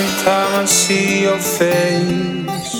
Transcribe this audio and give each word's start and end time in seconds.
Every 0.00 0.22
time 0.22 0.54
I 0.54 0.64
see 0.64 1.22
your 1.22 1.38
face, 1.38 2.72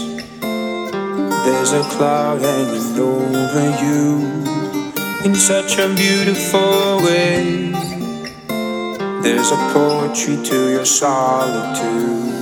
there's 1.45 1.73
a 1.73 1.83
cloud 1.91 2.41
hanging 2.43 2.97
over 2.97 3.67
you 3.83 4.23
in 5.25 5.35
such 5.35 5.79
a 5.79 5.93
beautiful 5.97 7.03
way. 7.03 7.73
There's 9.21 9.51
a 9.51 9.57
poetry 9.75 10.37
to 10.45 10.71
your 10.71 10.85
solitude. 10.85 12.35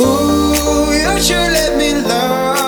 Ooh, 0.00 0.90
you 0.90 1.20
should 1.22 1.52
let 1.52 1.78
me 1.78 1.94
love. 1.94 2.67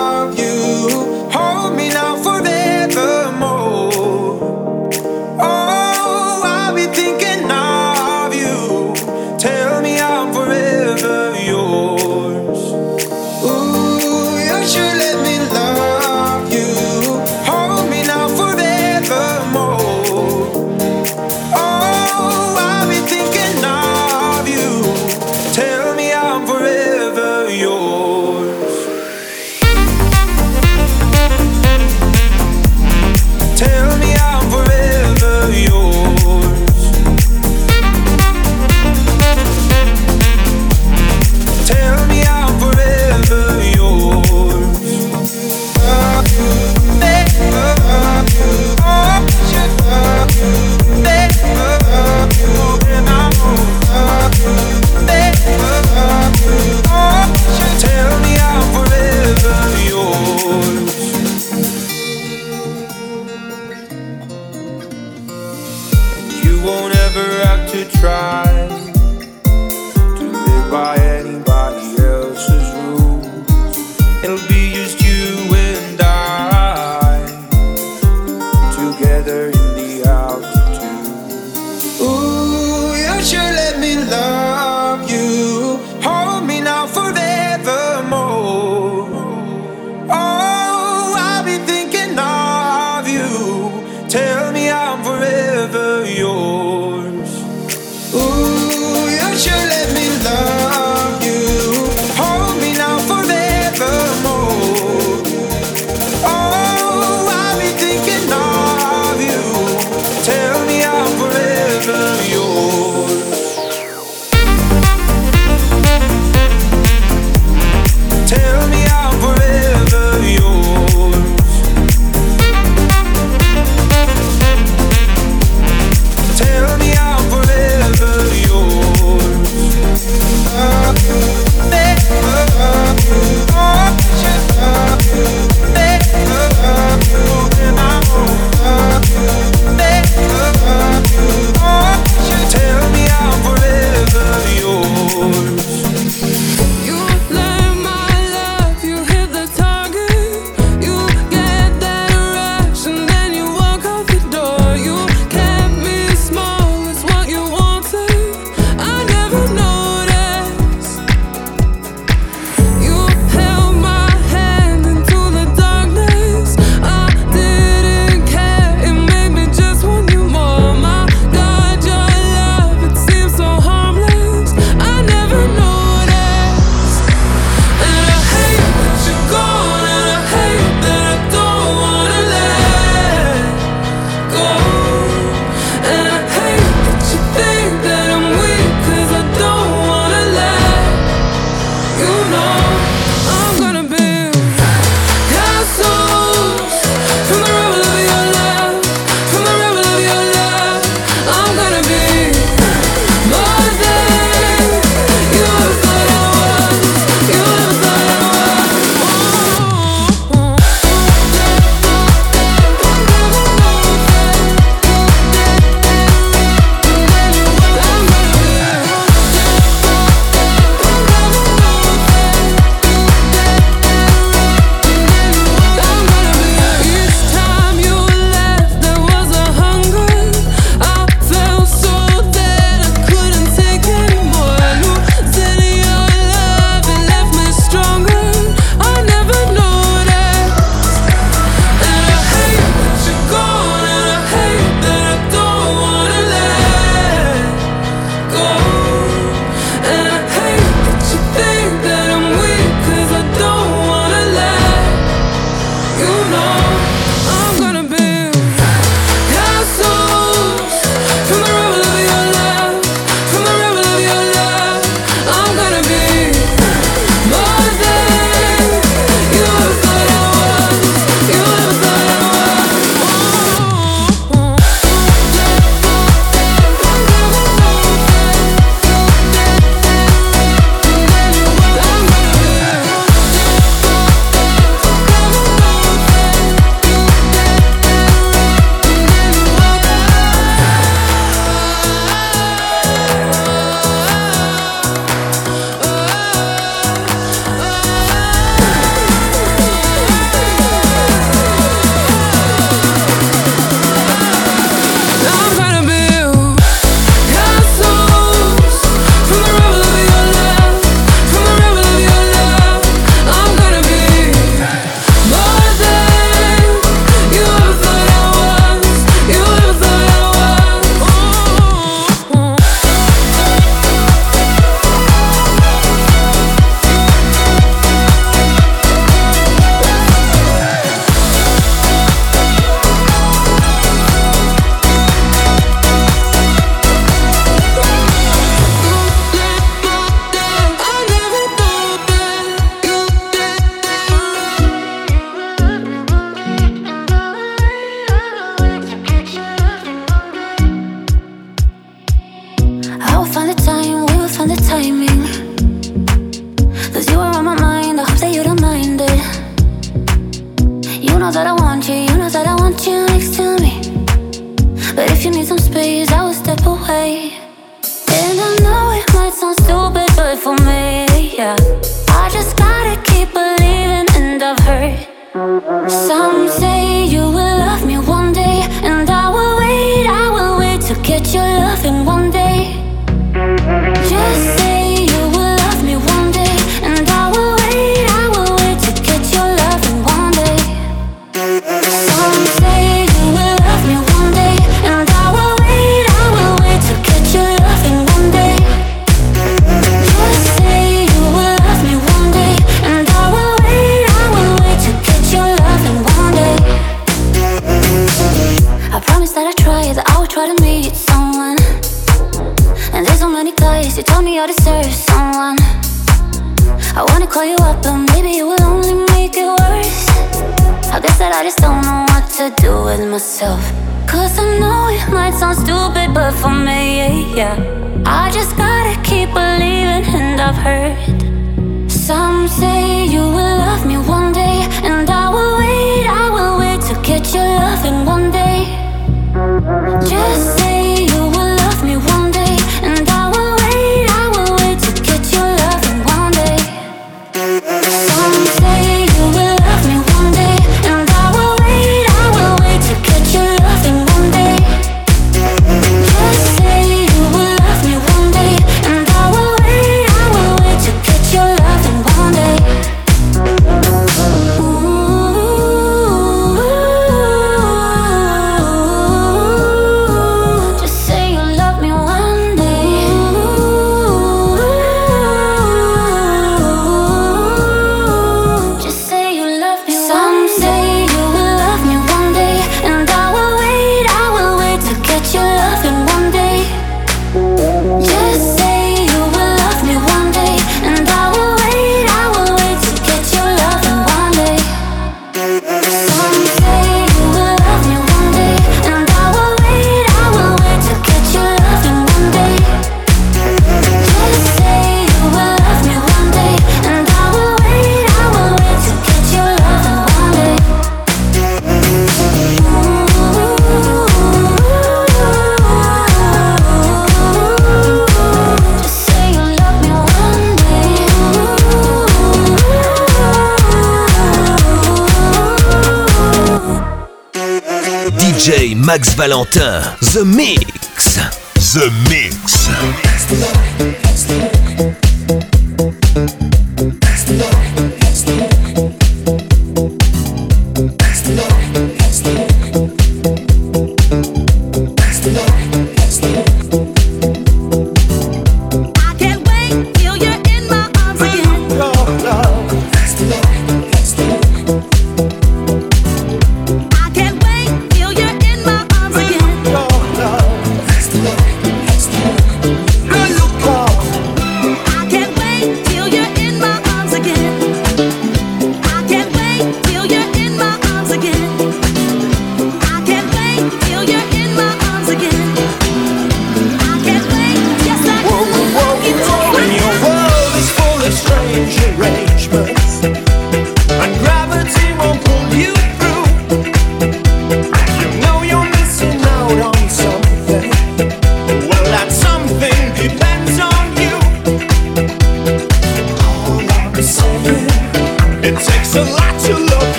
Valentin, 529.52 529.96
The 530.12 530.24
Mix. 530.24 530.69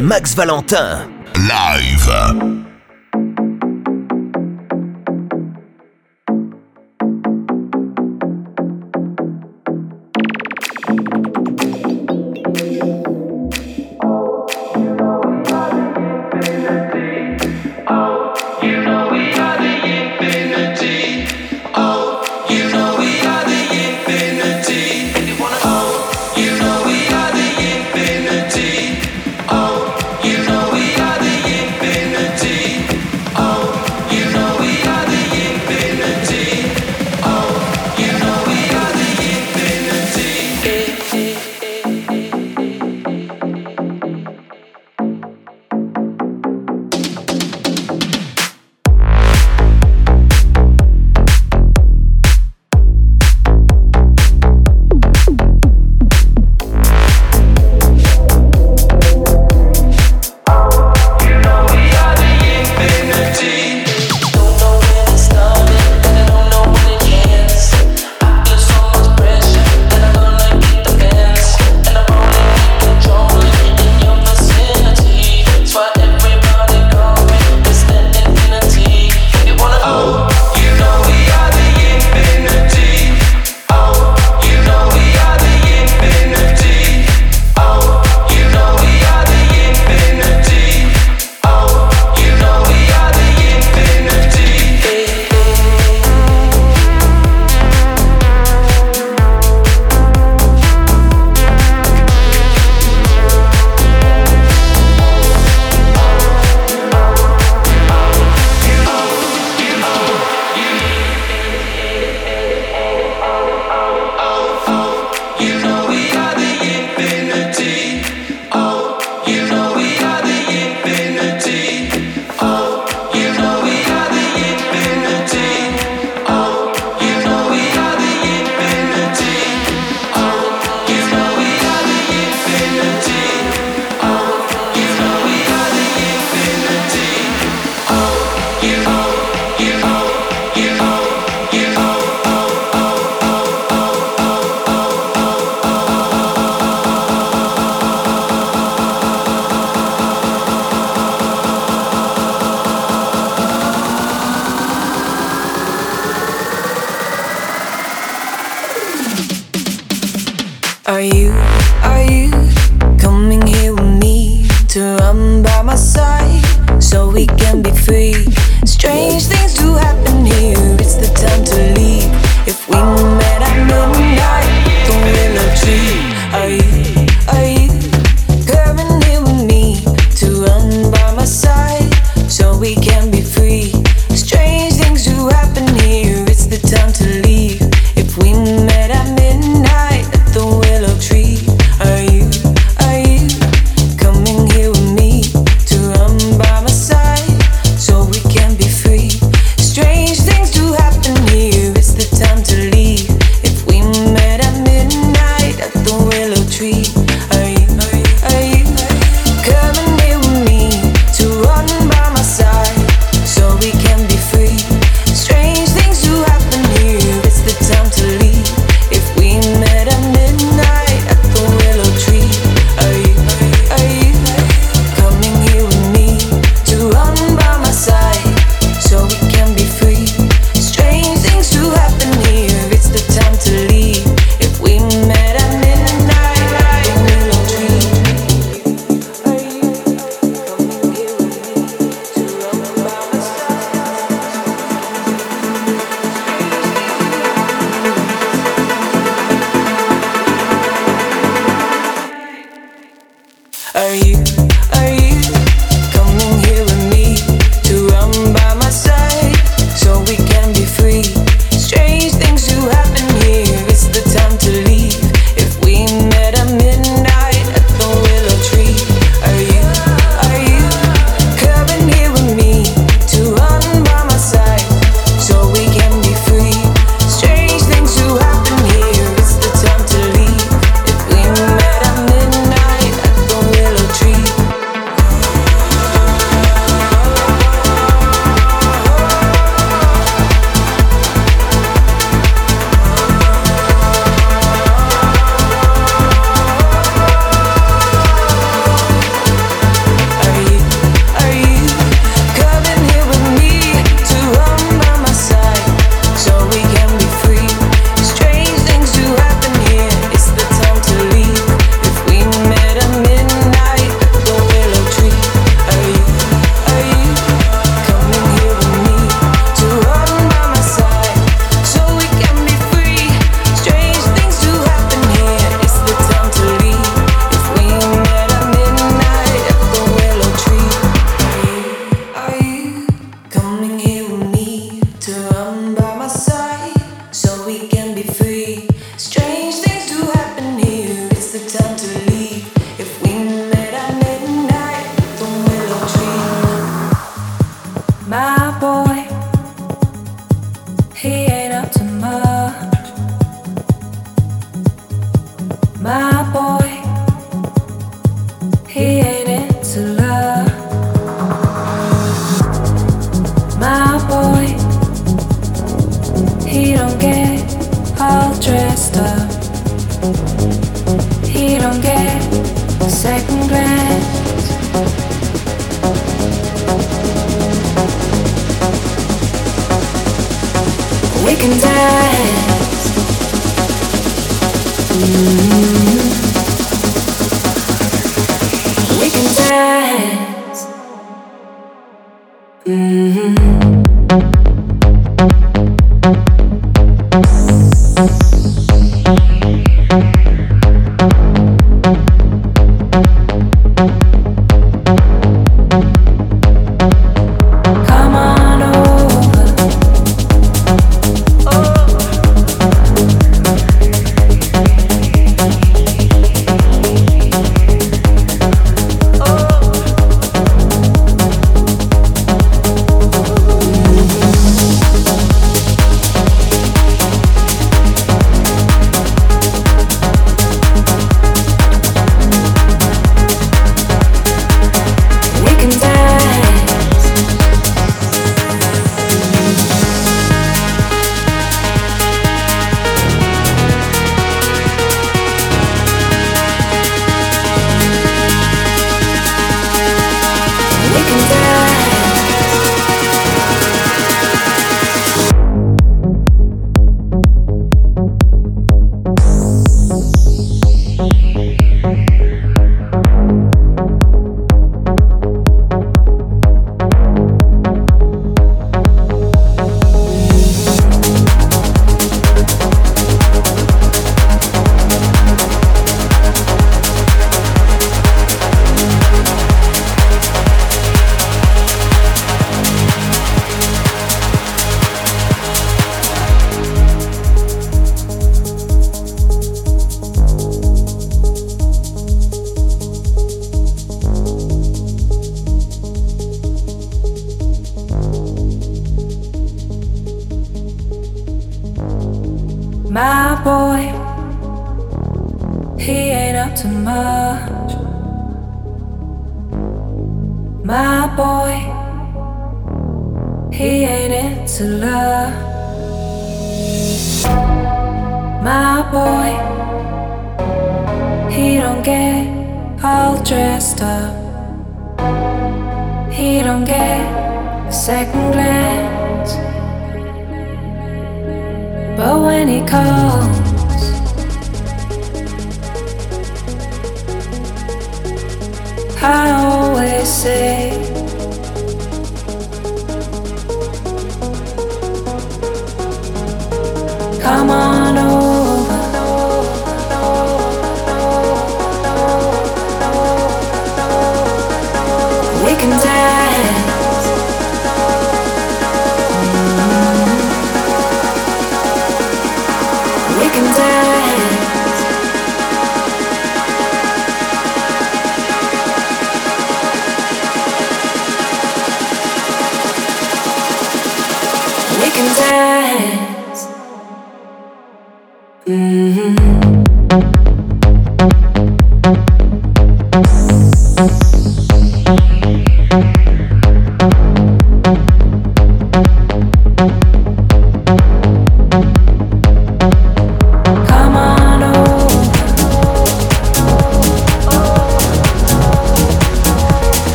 Max 0.00 0.34
Valentin. 0.34 1.11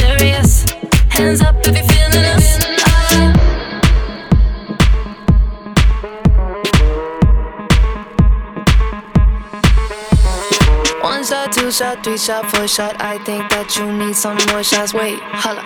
serious. 0.00 0.64
Hands 1.08 1.40
up 1.42 1.56
if 1.60 1.74
you're 1.76 1.84
feeling 1.84 2.26
us. 2.36 2.58
Ah. 2.86 3.40
One 11.02 11.24
shot, 11.24 11.52
two 11.52 11.70
shot, 11.70 12.04
three 12.04 12.18
shot, 12.18 12.46
four 12.50 12.66
shot. 12.68 12.96
I 13.00 13.18
think 13.24 13.48
that 13.50 13.76
you 13.76 13.86
need 13.92 14.16
some 14.16 14.38
more 14.50 14.62
shots. 14.62 14.92
Wait, 14.94 15.18
holla. 15.42 15.62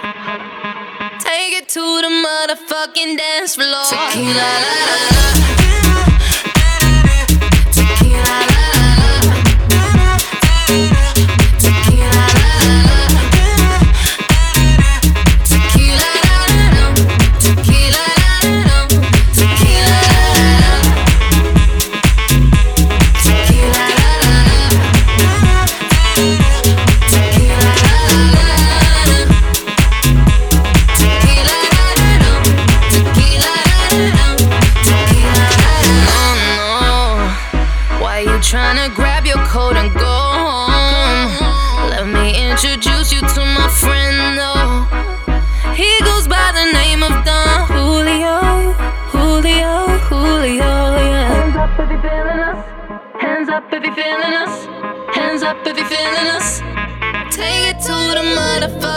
Take 1.21 1.53
it 1.61 1.69
to 1.77 1.85
the 2.05 2.11
motherfucking 2.25 3.17
dance 3.17 3.55
floor. 3.57 3.85
Tequila, 3.91 4.35
la, 4.35 4.75
la, 4.87 5.59
la. 5.59 5.64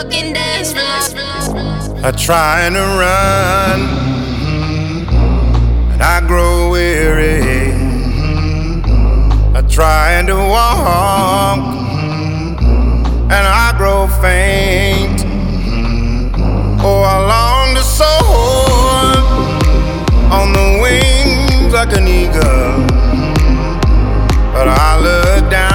fucking 0.08 0.32
dance 0.32 0.72
floor. 0.72 2.04
I 2.04 2.10
try 2.12 2.62
and 2.62 2.76
run, 2.76 3.80
and 5.92 6.02
I 6.02 6.26
grow 6.26 6.70
weary. 6.70 7.72
I 9.54 9.62
try 9.62 10.22
to 10.26 10.34
walk, 10.34 11.58
and 13.30 13.46
I 13.46 13.74
grow 13.76 14.06
faint. 14.22 15.24
Oh, 16.80 17.02
I 17.02 17.18
long 17.34 17.74
to 17.74 17.82
soar 17.82 19.16
on 20.32 20.52
the 20.52 20.78
wings 20.82 21.72
like 21.72 21.92
an 21.92 22.06
eagle, 22.06 22.86
but 24.52 24.68
I 24.68 24.98
look 25.00 25.50
down. 25.50 25.68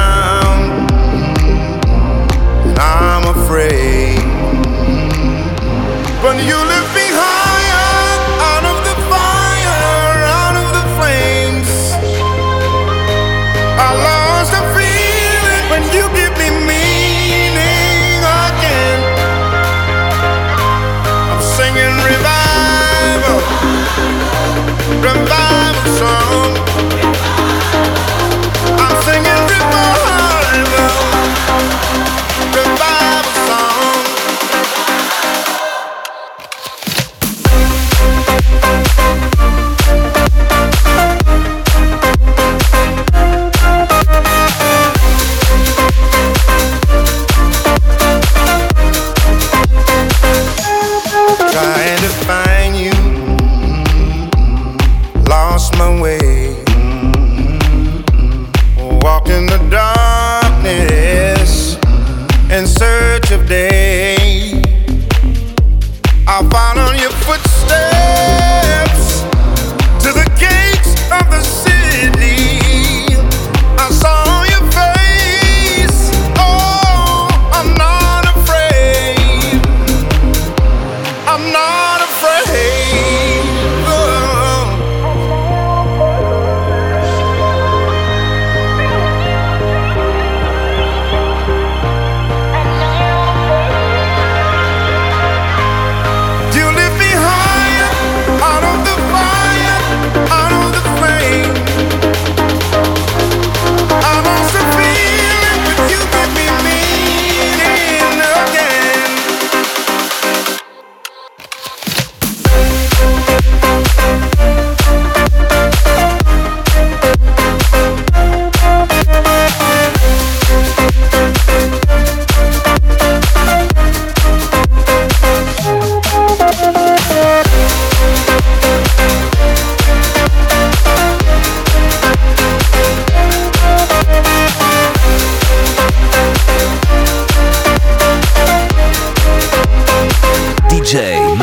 I'm 2.79 3.27
afraid 3.35 3.82
when 6.23 6.39
you 6.39 6.72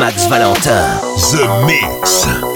Max 0.01 0.25
Valentin. 0.25 0.97
The 1.29 1.45
Mix. 1.67 2.50